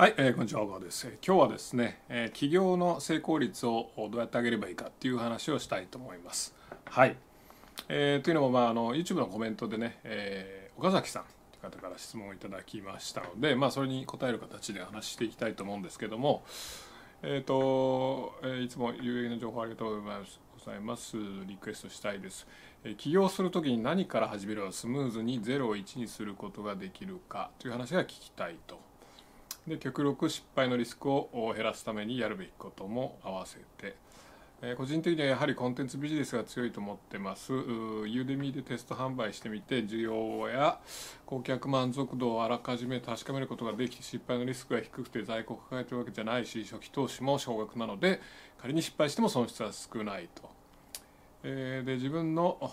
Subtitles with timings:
[0.00, 1.08] はい、えー、こんにちは、小川です。
[1.22, 6.54] 今日はですね、えー、企業の成功率をどうやって上げればいいかっていう話をしたいと思います。
[6.86, 7.18] はい。
[7.90, 16.44] えーというのも、まあ、あの YouTube のコメントでね、えー岡崎さんという方から質問をいただきましたので、まあ、それに答える形で話していきたいと思うんですけども、
[17.22, 20.40] えーとえいつも有益な情報ありがとうございます。
[20.64, 22.46] ございますリクエストしたいです、
[22.84, 28.80] え起業するときに何から始めればスムーズに0を1にすることができるかという話が聞きたいと
[29.70, 33.96] で極力失敗のリスクを減らすためにやるべきことも合わせて、
[34.62, 37.52] えー個人的にはやはりコンテンツビジネスが強いと思ってます。
[37.52, 40.78] ユーデミーでテスト販売してみて需要や
[41.24, 48.20] 顧客満足度をあらかじめ確かめることができ失敗のリスクが低くて在庫を抱えてるわけじゃないし初期投資も少額なので
[48.60, 50.50] 仮に失敗しても損失は少ないと、
[51.44, 52.70] えーで自分の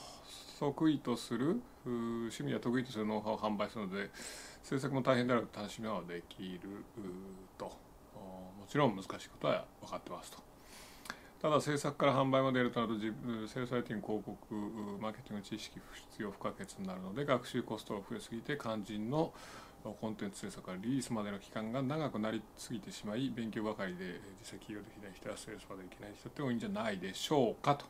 [0.59, 4.09] 得意とする趣味や得意とするノウハウを販売するので
[4.67, 6.83] 制作も大変である楽しみはできる
[7.57, 10.39] ともちろん難しいことは分かってますと
[11.41, 14.55] ただ制作から販売までやるとなると自分セールスライティング広告
[14.99, 19.31] マーケティング知識必要不可欠になるので学習コストが増えすぎて肝心の
[20.01, 27.85] コンテンツ制作からリリースまでの期間が長くなりすぎてしまい勉強ばかりで実際起業できない人やセールスまでいけない人って多いんじゃないでしょうかと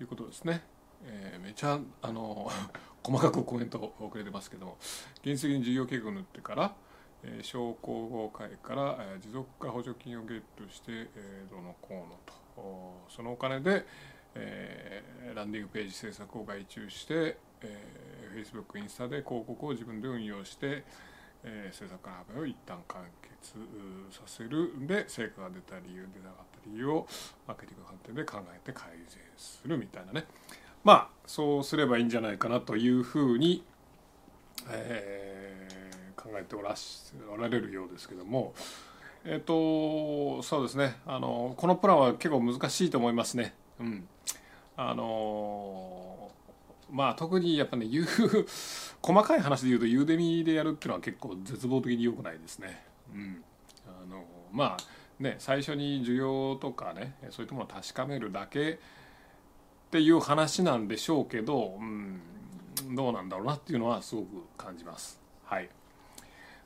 [0.00, 0.79] いうことですね。
[1.02, 2.50] えーめちゃあの
[3.02, 4.78] 細かくコメントをくれてますけども
[5.24, 6.74] 原始的に事業計画を塗ってから、
[7.22, 12.40] えー商工業会から、えー持続化補助金をゲットして、えーどのこうのと。
[13.08, 13.86] そのお金で、
[14.34, 20.84] えーランディングページ制作を外注して、えー Facebook インスタで広告を自分で運用して、
[21.42, 23.54] えー制作から販売を一旦完結
[24.10, 27.08] させるで成果が出た理由出なかった理由を
[27.46, 30.26] マーケティングの観点で考えて改善するみたいなね。
[30.84, 33.62] まあそうすればいいんじゃないかなというふうに、
[34.70, 35.30] えー
[36.30, 36.74] 考えておら
[37.32, 38.54] おられるようですけども
[39.24, 43.52] えっ、とそうですねあのこのプランは結構難しいと思いますね。
[43.78, 44.08] うん、
[44.76, 46.30] あの
[46.90, 48.06] まあ特にやっぱね言う
[49.02, 52.82] 細かい話で言うとユーデミでやるっていうのは結構絶望的に良くないですね。
[53.12, 53.44] うん、
[53.86, 58.78] あのまあね最初に需要とかねそういったものを確かめるだけ
[59.90, 62.20] っていう話なんでしょうけど、うん、
[62.94, 65.20] どうなんだろうなっていうのはすごく感じます。
[65.44, 65.68] はい。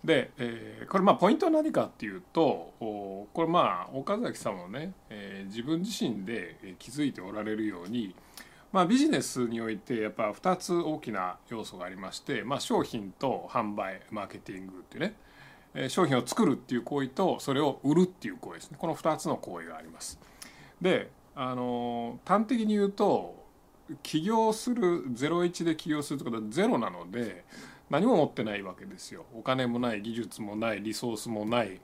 [0.05, 8.15] で、えーこれまあポイントは何かっていうとこれまあ岡崎さんもね、えー自分自身で気づいておられるように、
[8.73, 15.15] まあ、ビジネスにおいてやっぱ2つ大きな要素がありまして、まあ、商品と販売マーケティングっていうね
[15.75, 20.19] え商品を作るっていう行為とそれを売るっていう行為ですねこの2つの行為があります。
[20.83, 23.45] であの端的に言うと
[24.03, 27.45] 起業する01で起業するってことはゼロなので
[27.91, 29.27] 何も持ってないわけですよ。
[29.35, 31.81] お金もない技術もないリソースもない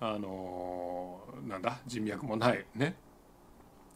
[0.00, 2.96] あのなんだ人脈もないね。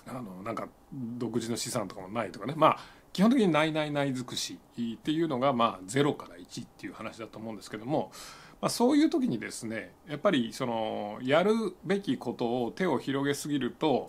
[0.07, 2.55] あのなんか独自の資産とかもないとかね。
[2.57, 2.79] まあ
[3.13, 8.13] 基本的にないないない尽くしっていうのがまあ0から1っていう話だと思うんですけども、
[8.61, 11.53] まあ、そういう時にですねやっぱりそのやる
[11.85, 14.09] べきことを手を広げすぎると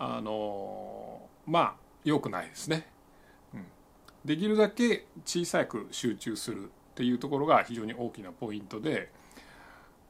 [0.00, 2.86] あのまあ良くないですね。
[3.52, 3.64] うん
[4.24, 9.10] できるだけ小さく集中するっていうところが非常に大きなポイントで、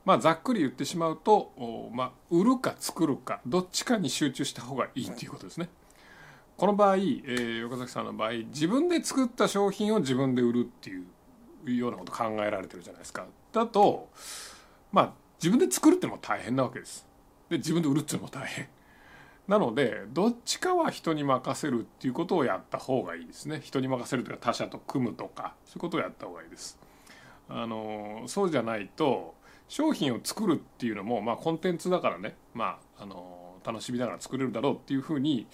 [0.05, 1.53] まあ、ざっくり言ってしまうと、
[1.93, 5.69] まあ、売るか作るかどっちかに集中した方がいいっていうことですね。
[6.57, 13.27] この場合、えー岡崎さんの場合自分で作った商品を自分で売るっていうようなこと考えられてるじゃないですか。
[13.53, 14.09] だと
[14.93, 17.07] まあ自分で作るってのも大変なわけです。
[17.49, 18.69] で自分で売るっていうのも大変。
[19.49, 23.61] なのでどっちかは人に任せるっていうことをやった方がいいですね。
[23.65, 26.79] 人に任せるというか他者と組むとかそういうことをやった方がいいです。
[27.49, 29.35] あのそうじゃないと
[29.69, 35.47] 商品を作るっていうのも、まあ、コンテンツだからね、まあ、あの楽しみながら作れるだろうっていうふうに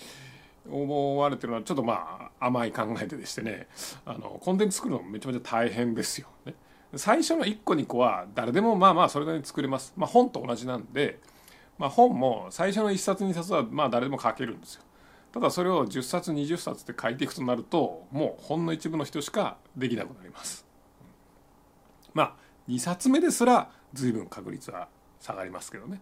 [0.68, 3.68] 思われてるのはちょっとまあ甘い考えででしてね。
[4.04, 6.54] あのコンテンツ作るのめちゃめちゃ大変ですよね。
[6.96, 11.18] 最初の1個2個は誰でもまあまあそれなりに作れます、まあ、本と同じなんで
[11.78, 14.82] まあ、本も最初の1冊2冊はまあ誰でも書けるんですよ。
[15.32, 20.64] ただそれを10冊20冊って書いていくとなるともうほんの一部の人しかできなくなります。
[22.12, 22.34] まあ
[22.68, 24.88] 2冊目ですら随分確率は
[25.20, 26.00] 下がりますけどね。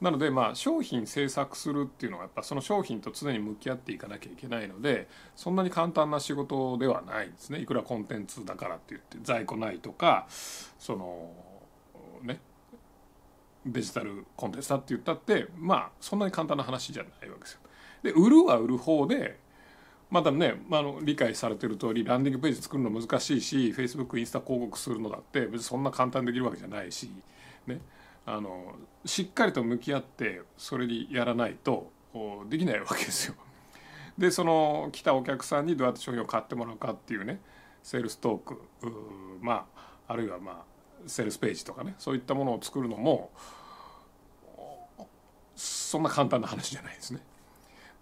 [0.00, 7.58] なのでまあ商品制作するっていうのはやっぱその商品と常に向き合っていかなきゃいけないのでそんなに簡単な仕事ではないんですね。
[7.58, 10.28] いくらコンテンツだからって言って在庫ないとか
[10.78, 11.32] その
[12.22, 12.40] ね
[13.72, 17.60] デジタルコンテンツだって言ったってまあそんなに簡単な話じゃないわけですよ。
[18.02, 19.38] で売るは売る方で
[20.10, 27.10] まだね、まあ、の理解されてる通りランディングページ作るの難しいし Facebook インスタ広告するのだって別にそんな簡単にできるわけじゃないし
[27.66, 27.80] ね
[28.24, 28.74] あの
[29.04, 31.90] しっかりと向き合ってそれにやらないと
[32.48, 33.34] できないわけですよ。
[34.16, 37.40] でその来たお客さんにどうやって商品を買ってもらうかっていうね
[37.82, 38.60] セールストーク
[39.40, 43.30] まああるいはまあセールスページとかねそういったものを作るのも
[45.88, 47.20] そんな簡単な話じゃないですね。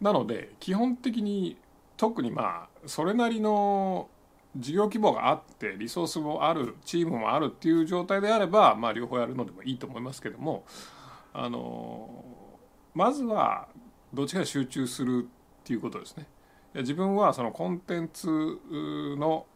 [0.00, 1.56] なので基本的に
[1.96, 4.08] 特にまあそれなりの
[4.56, 10.64] 事業規模があってリソースもあるチームもあるっていう状態であれば、まあ、両方やるのでもいいと思いますけども
[11.32, 12.24] あの
[12.94, 13.68] まずは
[14.12, 15.28] どっちかに集中する
[15.60, 16.26] っていうことですね。
[16.74, 18.28] 自分はそのコンテンツ
[19.16, 19.46] の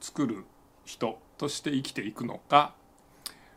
[0.00, 0.44] 作る
[0.84, 2.74] 人として生きていくのか、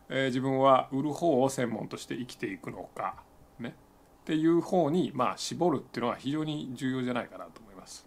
[0.09, 3.15] え、自分は売る方を専門として生きていくのか、
[3.59, 3.75] ね、
[4.21, 8.05] っていう方にまあ絞るっていうのは非常に重要じゃないかなと思います。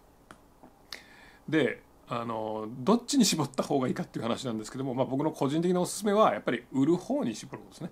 [1.47, 7.91] であのどっちに絞った方がいいかっていう話なんですけども、まあ、僕の個人的なおすすめはやっぱり売る方に絞ることですね。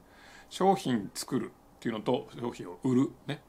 [0.49, 3.41] 商品作るっていうのと商品を売るね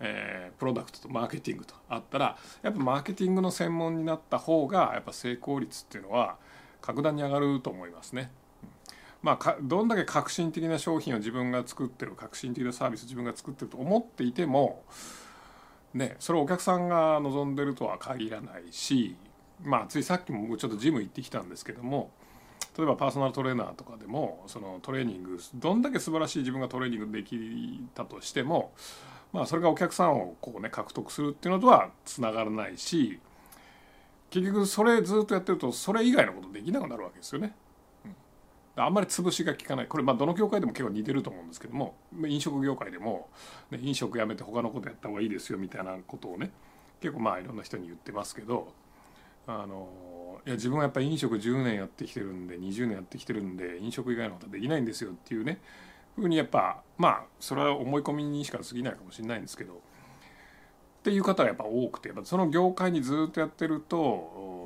[0.00, 6.36] えー、プロダクトとマーケティングとあったらやっぱマーケティングの専門になった方がやっぱ成功率っていうのは
[6.80, 8.30] 格段に上がると思いますね。
[9.22, 14.84] まあ、どんだけ革新的な商品を自分が作ってる革新的なサービスを自分が作ってると思っていても、
[15.94, 19.16] ね、それをお客さんが望んでるとは限らないし、
[19.64, 22.10] まあ、ついさっきもちょっとジム行ってきたんですけども
[22.76, 28.72] 例えばパーソナルトレーナーとかでもそのトレーニングどんだけ素晴らしい自分がトレーニングできたとしても、
[29.32, 33.18] まあ、それがお客さんをこう、ね、獲得するっていうのとはつながらないし
[34.28, 37.54] 結局それずっとやってるとそれ以外のことできなくなるわけですよね。
[38.76, 39.86] あんまり潰しが効かない。
[39.86, 41.96] これまあどの業界でも結構似てると思うんですけども
[42.26, 43.28] 飲食業界でも、
[43.70, 46.50] ね、飲食やめて他のことやった方がいいですよみたいなことをね
[47.00, 48.72] 結構まあいろんな人に言ってますけど
[49.46, 55.60] あのいや自分はやっぱり飲食10年やってきてるんで20年やってきてるんで飲食以外のことはできないんですよっていうね
[56.14, 59.76] ふうにやっぱまあそれは思い込みにしか過ぎないかもしれないんですけどっ
[61.02, 63.96] ていう方がやっぱ多くてやっぱその業界にずっとやってると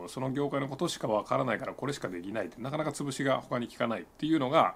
[0.09, 4.75] その業界のことしかわからないからこれしかできないってなかなか潰しが他に効かないっていうのが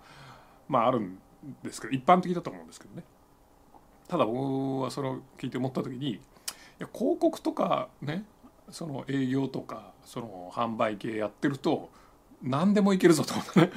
[0.68, 1.18] まああるん
[1.62, 3.04] ですけど一般的だと思うんですけどね。
[4.08, 6.20] ただ僕はそれを聞いて思った時にい
[6.78, 8.24] や広告とかね
[8.70, 11.90] その営業とかその販売系やってると
[12.42, 13.70] 何でもいけるぞと思ってね。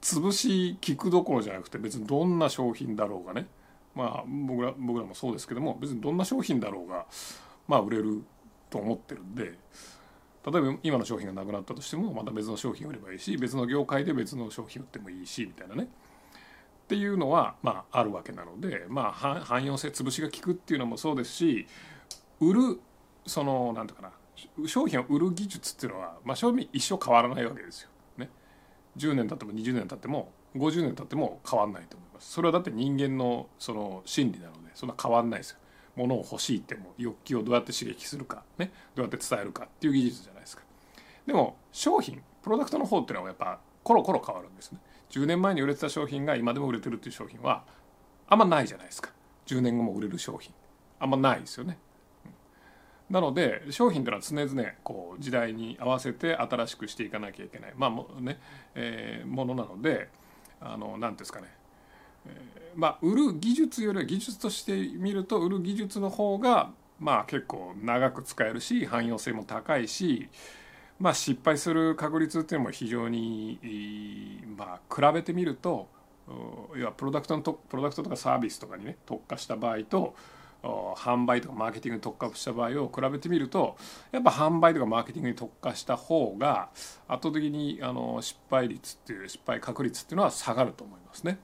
[0.00, 3.46] 潰し効くどころじゃなくて別にどんな商品だろうがね。
[3.94, 7.06] まあ僕ら僕らもそうですけども別にどんな商品だろうが
[7.68, 8.22] まあ売れる
[8.70, 9.58] と思ってるんで
[10.46, 15.84] 例えば今の商品がなくなったとしてもまた別の商品を売ればいいし別の業界で別の商品売ってもいいしみたいなね。
[15.84, 15.86] っ
[16.88, 21.66] ていうのはまああるわけなのでまあ汎用性潰しが効くっていうのもそうですし
[22.40, 22.80] 売る
[23.26, 27.90] その何て言うかな商品を売る技術っていうのは、まあ、賞味一生変わらないわけですよ。
[28.16, 28.30] ね、
[28.96, 32.32] 10年経っても20年経っても50年経っても変わんないと思います。
[32.32, 35.58] それはだって人間のその心理なのでそんな変わんないですよ。
[35.96, 40.62] 物を欲しいっても欲求をどうやって刺激するかねどうやって伝えるかっていう技術じゃないですか。
[41.26, 44.78] でも商品プロダクトの方っていうのはやっぱコロコロ変わるんですね。
[45.10, 47.64] 10年前に売れてた商品が今でも売れてるっていう商品は
[48.28, 49.10] あんまないじゃないですか。
[49.46, 50.54] 10年後も売れる商品。
[50.98, 51.78] あんまないですよね。
[53.10, 57.72] なので商品というのは常々こう時代に合わせて新しくしていかなきゃいけない。
[57.76, 58.38] まあもね、
[58.76, 60.08] えー、ものなので
[60.60, 61.48] あの何ですかね、
[62.74, 70.28] まあ売る技術よりは技術として見ると売る技術の方がまあ結構長く使えるし汎用性も高いし
[70.98, 73.58] まあ失敗する確率っていうのも非常に
[74.56, 75.88] まあ比べてみると
[76.76, 80.14] 要はプロダクトのプロダクトとかサービスとかにね特化した場合と
[80.62, 83.76] 販売とかマーケティングに特化した場合を比べてみると
[84.12, 86.68] やっぱ販売とかマーケティングに特化した方が
[87.08, 91.38] 圧倒的にあの失敗率っていう失敗確率っていうのは下がると思いますね。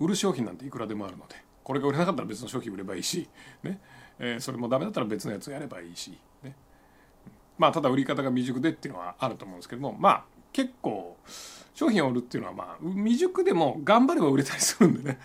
[0.00, 3.28] 売る商品なんていくらでもあるのでこれが売れなかったら別の商品売ればいいし、
[3.62, 3.80] ね。
[4.18, 6.54] えー、それもダメだったら別のやつをやればいいし、ね、
[7.58, 11.16] まあただ売り方が未熟でっていうのはあると思うんですけどもまあ結構
[11.74, 15.18] 商品を売るっていうのはまあ未熟でも頑張れば売れたりするんでね。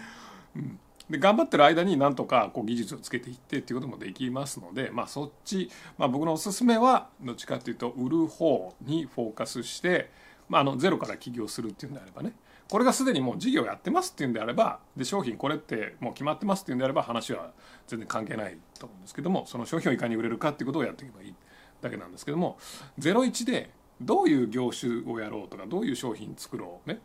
[0.55, 0.79] うん。
[1.09, 10.11] で頑張ってる間になんとかこう技術をつけていってっていうこともできますので、まあ、そっち、まあ、僕のおすすめはどっちかっていうと売る方にフォーカスして、
[10.49, 12.33] まあ、あのゼロから起業するっていうんであればね。
[12.69, 17.51] これがすでにもう事業やってますっていうんであればで商品これってもう決まってますっていうんであれば話は
[17.87, 21.35] 全然関係ないと思うんですけどもその商品をいかに売れるかっていうことをやっていけばいい
[21.81, 22.57] だけなんですけども
[22.99, 26.99] 01でどういう業種をやろうとかどういう商品作ろうね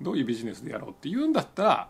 [0.00, 1.88] どういうビジネスでやろうっていうんだったら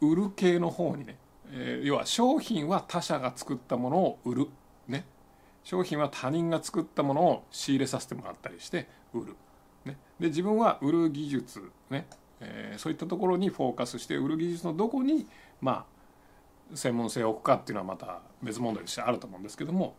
[0.00, 1.16] 売る系の方にね、
[1.50, 4.48] えー、要は商品は他社が作ったものを売る
[4.88, 5.04] ね。
[5.64, 9.36] 商品は他人が作ったものを仕入れさせてもらったりして売る、
[10.20, 12.06] で自分は売る技術ね
[12.40, 15.26] えー、そういったところにフォーカスして売る技術のどこに
[15.60, 15.86] ま
[16.72, 19.94] あ専門性を置くかっていうのはまた別問題としてあると思うんですけども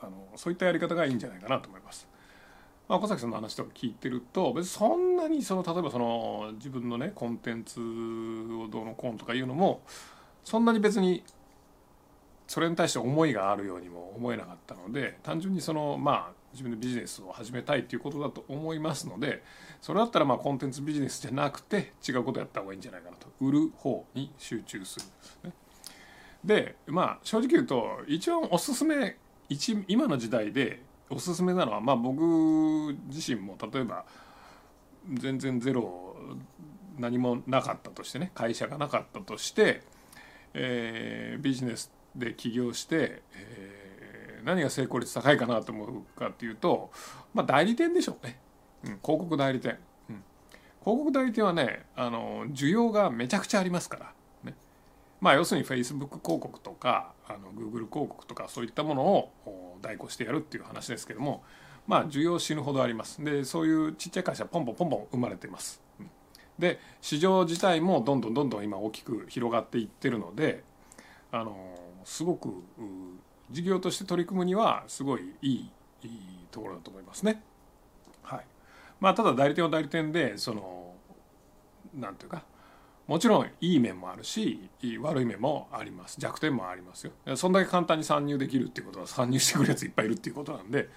[0.00, 2.06] あのそういったやり方がいいんじゃないかなと思います。
[2.86, 9.80] まあ、小崎さんの話とか聞いてると別にそんなにその例えばその自分のねコンテンツをどうのこうのとかいうのも
[10.44, 11.24] そんなに別に
[12.46, 19.42] それに対して思いがあるようにも思えなかったので単純にそのまあ自分でビジネスを始めたいということだと思いますので
[19.82, 25.52] それだったらまあコンテンツビジネスじゃなくて違うことやった方がいいんじゃないかなと売る方に集中するんですね。
[26.44, 29.16] でまあ正直言うと一番おすすめ
[29.48, 34.04] 一今の時代でおすすめなのはまあ僕自身も例えば
[35.12, 36.16] 全然ゼロ
[36.98, 39.82] 何もなかったとしてね会社がなかったとして、
[40.54, 43.83] えー、ビジネスで起業して、えー、
[44.44, 46.90] 何が成功率高いかなと思うかっていうと、
[47.32, 48.38] まあ、代理店でしょうね、
[48.84, 49.78] うん、広告代理店、
[50.10, 50.22] うん、
[50.84, 54.12] 広告代理店はねあの需要がめちゃくちゃありますから、
[54.44, 54.54] ね、
[55.20, 61.42] まあ要するに Facebook 広告とかあの Google 広告とかそういったものを代行してやるっていう話ですけども
[61.86, 63.22] まあ需要死ぬほどあります。
[63.24, 66.10] でそういうちっちゃい会社ポンポンポンポン生まれてます、うん、
[66.58, 70.64] で市場自体もどんどんどんどん今大きく広がっていってるので
[71.32, 71.56] あの
[72.04, 72.50] すごく
[73.50, 75.70] 事業として取り組むにはすごいいい
[76.02, 76.10] いい
[76.50, 77.42] ところだと思いますね。
[78.22, 78.46] はい。
[79.00, 80.94] まあ、ただ代理店は代理店でその
[81.94, 82.44] なんていうか
[83.06, 84.70] もちろんいい面もあるし
[85.00, 86.16] 悪い面もあります。
[86.18, 87.12] 弱点もありますよ。
[87.36, 90.88] そんだけ簡単に参入できるっていうことは参入してくるやついっぱいいるっていうことなんで、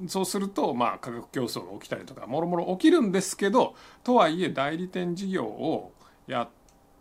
[0.00, 5.92] うん、そうするとまあ価格競争が起きたりとかもろもろ起きるんですけどとはいえ代理店事業を
[6.28, 6.48] やっ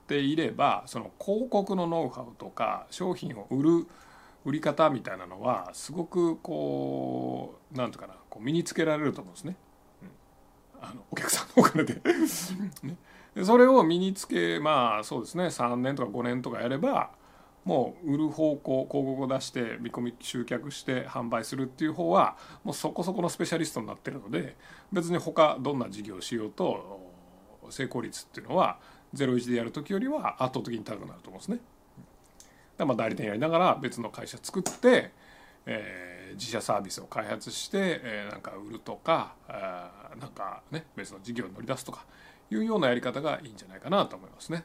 [0.08, 3.88] ていればその広告のノウハウとか商品を売る
[4.46, 9.58] 売り方みたいなのはすごくこう何て言うかなこう身につけられると思うんですね。
[10.02, 10.06] う
[10.86, 11.96] ん、あのお客さんのお金で
[12.84, 12.98] ね、
[13.36, 17.12] でそれを身につけまあそうですね3年とか5年とかやれば
[17.66, 24.56] もう売る方向広告を出して見込み集客して販売するっていう方はもうそこそこのスペシャリストになってるので
[24.94, 27.02] 別に他どんな事業をしようと
[27.70, 28.80] 成功率っていうのは
[29.14, 31.60] 01でやる時よりは圧倒的に高くなると思うんですね。
[32.86, 35.12] まあ代理店やりながら別の会社作って、
[35.66, 42.06] えー、自社サービスを開発して、えー、なんか売るとかあなんかね別の事業に乗り出すとか
[42.52, 44.64] いうようなやり方がいいんじゃないかなと思いますね。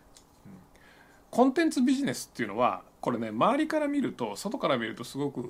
[1.30, 5.48] コンテンツビジネスっていうのはこれね周りから見ると外から見るとすごく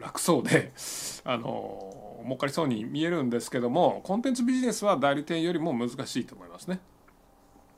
[0.00, 0.72] 楽そうで
[1.24, 6.80] あの儲かりそうに見えるんですけどもコンテンツビジネスは代理店よりも難しいと思いますね。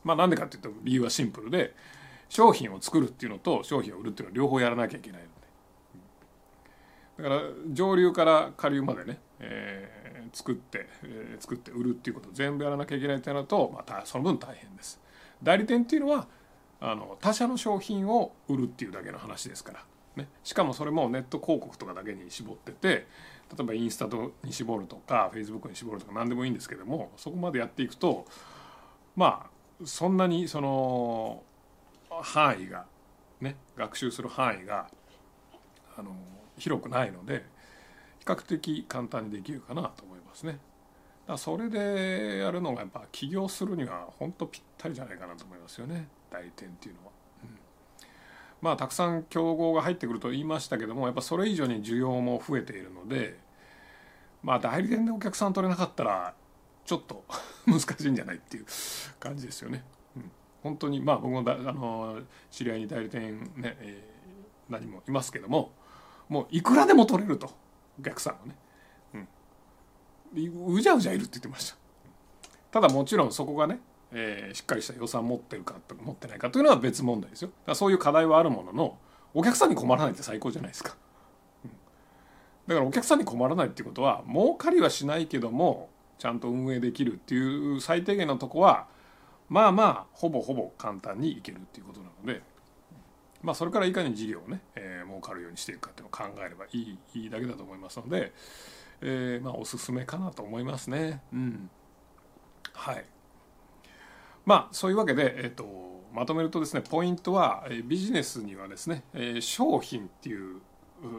[0.04, 1.74] まあなんでかっていうと理由はシンプルで
[2.28, 5.38] 商品を作るっていうのと商品を売るっていうのは両方やらなきゃいけないので。
[7.22, 7.42] だから
[7.72, 15.00] 上流から下流までね、えー、作って、えー、作って売るっていうことを全部やらなきゃいけないってなると、まあ、その分大変です。
[15.42, 16.26] 代理店っていうのは
[16.80, 19.84] あの他社の商品を売るっていうだけの話ですから、
[20.16, 23.06] ね、しかもそれもネット広告とかだけに絞ってて例
[23.60, 24.06] えばインスタ
[24.44, 28.26] に絞るとかフェイスブックに絞るとか何でもいいんですけどもそこまでやっていくと
[29.16, 31.42] まあそんなにその
[32.22, 32.86] 範囲が
[33.40, 34.88] ね学習する範囲が
[35.96, 36.14] あの
[36.56, 37.44] 広くないので
[38.20, 40.58] 比較的簡単にできるかなと思いますね。
[41.26, 47.12] だそれでやるのがやっぱ起業するには本当ぴったりじゃないかなと思いますよね代理店っていうのは。
[47.44, 47.50] うん、
[48.62, 53.38] まあたくさん競合が入ってくると言いましたけどもやっぱそれ以上に需要も増えているので
[54.42, 56.34] まあ代理店でお客さん取れなかったら
[56.86, 57.24] ちょっと
[57.66, 58.66] 難しいんじゃないっていう
[59.20, 59.84] 感じですよね。
[60.68, 62.20] 本当にまあ僕もだあの
[62.50, 65.72] 知り合いに代理店ね、えー、何もいますけども
[66.28, 67.50] もういくらでも取れると。
[67.98, 68.54] お客さんはね、
[70.34, 71.76] うん、うじゃうじゃいるって言ってました。
[72.70, 73.80] ただもちろんそこがね、
[74.12, 77.50] えー、しっかりした予算持ってるか持ってないかというのは別問題ですよ。
[77.66, 78.98] だそういう課題はあるものの
[79.34, 80.94] お客さんに困らないって最高じゃないですか、
[81.64, 81.70] うん、
[82.68, 88.86] だからお客さんに困らないっていうことは儲かりはしないけどもちゃんと運営できるっていう最低限のとこは
[89.48, 92.42] まあまあほぼほぼ簡単にいけるっていうことなので、
[93.42, 98.32] まあ、それからいかに事業をね、えー、儲かるようにしていくかっていうのを考えればいいいいだけだと思いますので、
[99.00, 101.22] えー、まあおすすめかなと思いますね。
[101.32, 101.70] うん、
[102.72, 103.04] はい
[104.44, 105.66] まあそういうわけで、えーと、
[106.12, 110.60] まとめるとですねポイントはビジネスにはですね、えー、商品っていう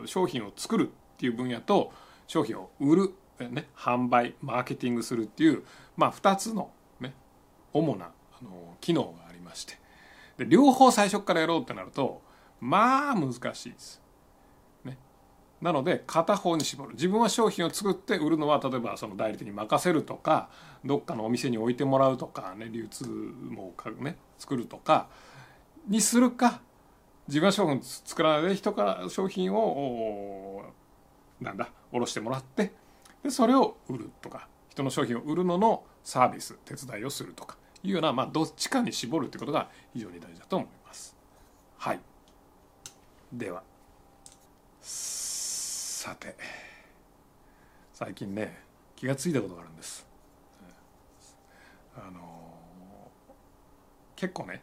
[0.05, 1.93] 商品を作るっていう分野と
[2.27, 3.13] 商品を売る
[3.47, 5.63] ね、販売マーケティングするっていう、
[5.95, 7.13] まあ、2つの、ね、
[7.71, 9.77] 主なあの機能がありまして。
[10.37, 12.21] で両方最初からやろうってなると
[12.61, 14.01] まあ難しいです。
[14.85, 14.97] ね、
[15.61, 16.93] なので片方に絞る。
[16.93, 20.49] 自分は商品を作って売るのは例えばその代理店に任せるとか
[20.83, 25.07] どっかのお店に置いてもらうとかね流通もね作るとか
[25.87, 26.61] にするか
[27.27, 30.63] 自分は商品作らないで人から商品を
[31.41, 32.73] なんだ卸してもらって
[33.23, 37.58] でそれを売るとか人の商品を売るののサービス手伝いをするとか。
[37.83, 41.15] いうような、まあ、どっちかに絞るってことが非常に大事だと思います。
[41.77, 41.99] はい、
[43.31, 43.63] では
[44.81, 46.35] さて
[47.93, 48.63] 最近ね
[48.95, 50.07] 気が付いたことがあるんです。
[51.95, 52.19] あの
[54.15, 54.61] 結構ね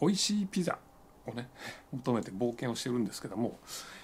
[0.00, 0.78] 美味しいピザ
[1.26, 1.48] をね
[1.92, 3.58] 求めて冒険をしてるんですけども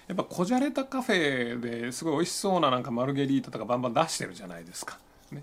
[0.06, 4.98] やっぱこじゃれたカフェですごい美味しそうななんかマルゲリータとかバンバン出してるじゃないですか。
[5.32, 5.42] ね、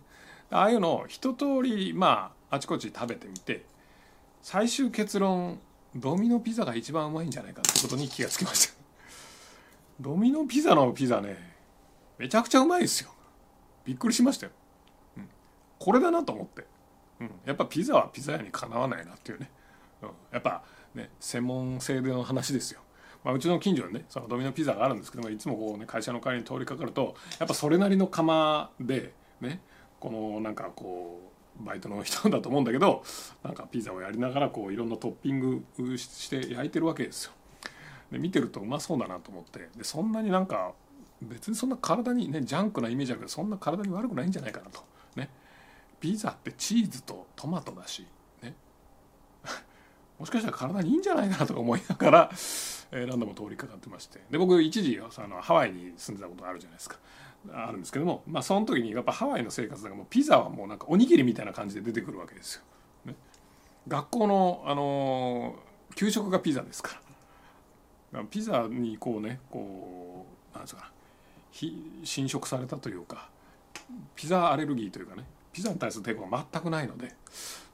[0.51, 3.65] ああいうのを一通りまああちこち食べてみて
[4.41, 5.59] 最終結論
[5.95, 8.75] ドミノピザが一番うまいんじゃないかってことに気がつきました。
[9.99, 11.55] ドミノピザのピザね
[12.17, 13.11] めちゃくちゃうまいですよ。
[13.85, 14.51] びっくりしましたよ。
[15.17, 15.29] うん、
[15.79, 16.65] これだなと思って、
[17.21, 19.49] うん、やっぱピザはピザ屋にかなわないなっていうね、
[20.01, 22.81] うん、やっぱね専門性での話ですよ。
[23.23, 29.61] まあ、うちの近所にねそのドミノピザがあるんですけどもいつもこう、ね、会社の帰りに通りかかるとやっぱそれなりの窯でね
[30.05, 31.19] このなんかこ
[31.59, 33.03] うバイトの人だと思うんだけど
[33.43, 37.31] なんかピザをやりながらこういろんなトッピングして焼いてるわけですよ。
[38.11, 39.67] で見てるとうまそうだなと思って。
[39.75, 40.73] でそんなになんか
[41.23, 44.83] 別にそんな体にねジャンクなイメージあるけどそんな体に悪くないんじゃないかなと。
[45.15, 45.31] ね。
[45.99, 48.05] ピザってチーズとトマトだし
[48.43, 48.53] ね。
[50.19, 52.31] もしかしたら体にいいんじゃないかなとか思いながら、
[52.91, 54.21] え、何度も通りかかってまして。
[54.29, 56.99] で僕一時あのハワイに住んでたことあるじゃないですか。
[57.53, 62.61] あるんですけども、まあ、その時にやっぱハワイの生活だからもうピザはもうなんかおにぎりみたいな感じで出てくるわけですよ。
[63.05, 63.15] ね、
[63.87, 67.05] 学校の、あのー、給食がピザですから
[68.15, 70.91] からピザにこうねこうなんですか
[72.03, 73.29] 侵食されたというか
[74.15, 75.23] ピザアレルギーというかね
[75.53, 77.13] ピザに対する抵抗が全くないので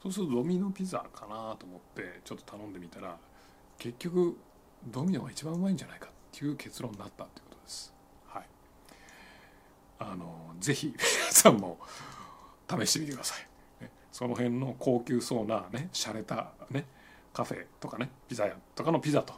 [0.04, 3.18] そうするとドミノピザかなと思ってちょっと頼んでみたら
[3.79, 4.38] 結局
[4.88, 7.94] ドミノが一番うまいんじゃないかっていう結論になったっていうことです。
[10.01, 11.00] あのぜひ皆
[11.31, 11.77] さんも
[12.68, 13.83] 試してみてください。
[13.83, 16.85] ね、その辺の高級そうなね洒落たね
[17.33, 19.33] カフェとかねピザ屋とかのピザと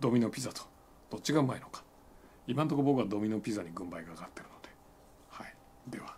[0.00, 0.62] ドミノピザと
[1.10, 1.82] どっちがうまいのか
[2.46, 4.68] 今んとこ僕はドミノピザに軍配がかかってるので、
[5.28, 5.54] はい、
[5.90, 6.16] では。